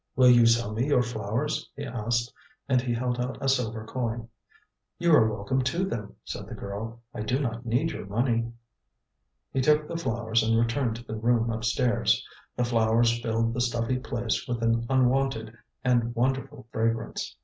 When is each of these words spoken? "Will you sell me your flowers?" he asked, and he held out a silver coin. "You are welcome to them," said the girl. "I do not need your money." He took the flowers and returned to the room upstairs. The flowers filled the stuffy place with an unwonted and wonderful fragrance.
"Will 0.15 0.31
you 0.31 0.47
sell 0.47 0.73
me 0.73 0.87
your 0.87 1.03
flowers?" 1.03 1.69
he 1.75 1.83
asked, 1.85 2.33
and 2.67 2.81
he 2.81 2.91
held 2.91 3.19
out 3.19 3.37
a 3.39 3.47
silver 3.47 3.85
coin. 3.85 4.29
"You 4.97 5.13
are 5.13 5.31
welcome 5.31 5.61
to 5.61 5.85
them," 5.85 6.15
said 6.25 6.47
the 6.47 6.55
girl. 6.55 7.01
"I 7.13 7.21
do 7.21 7.39
not 7.39 7.67
need 7.67 7.91
your 7.91 8.07
money." 8.07 8.51
He 9.53 9.61
took 9.61 9.87
the 9.87 9.95
flowers 9.97 10.41
and 10.41 10.57
returned 10.57 10.95
to 10.95 11.05
the 11.05 11.13
room 11.17 11.51
upstairs. 11.51 12.27
The 12.55 12.65
flowers 12.65 13.21
filled 13.21 13.53
the 13.53 13.61
stuffy 13.61 13.99
place 13.99 14.47
with 14.47 14.63
an 14.63 14.87
unwonted 14.89 15.53
and 15.83 16.15
wonderful 16.15 16.65
fragrance. 16.71 17.35